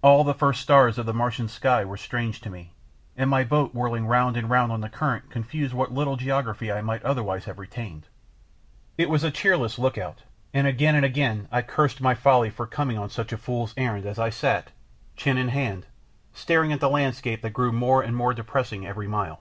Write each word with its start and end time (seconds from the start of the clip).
All 0.00 0.22
the 0.22 0.32
first 0.32 0.60
stars 0.60 0.96
of 0.96 1.06
the 1.06 1.12
Martian 1.12 1.48
sky 1.48 1.84
were 1.84 1.96
strange 1.96 2.40
to 2.42 2.50
me, 2.50 2.72
and 3.16 3.28
my 3.28 3.42
boat 3.42 3.74
whirling 3.74 4.06
round 4.06 4.36
and 4.36 4.48
round 4.48 4.70
on 4.70 4.80
the 4.80 4.88
current 4.88 5.28
confused 5.28 5.74
what 5.74 5.90
little 5.92 6.14
geography 6.16 6.70
I 6.70 6.82
might 6.82 7.02
otherwise 7.02 7.46
have 7.46 7.58
retained. 7.58 8.06
It 8.96 9.10
was 9.10 9.24
a 9.24 9.30
cheerless 9.32 9.76
look 9.76 9.98
out, 9.98 10.22
and 10.54 10.68
again 10.68 10.94
and 10.94 11.04
again 11.04 11.48
I 11.50 11.62
cursed 11.62 12.00
my 12.00 12.14
folly 12.14 12.48
for 12.50 12.64
coming 12.68 12.96
on 12.96 13.10
such 13.10 13.32
a 13.32 13.36
fool's 13.36 13.74
errand 13.76 14.06
as 14.06 14.20
I 14.20 14.30
sat, 14.30 14.70
chin 15.16 15.36
in 15.36 15.48
hand, 15.48 15.86
staring 16.32 16.72
at 16.72 16.80
a 16.80 16.86
landscape 16.88 17.42
that 17.42 17.50
grew 17.50 17.72
more 17.72 18.02
and 18.02 18.14
more 18.14 18.32
depressing 18.32 18.86
every 18.86 19.08
mile. 19.08 19.40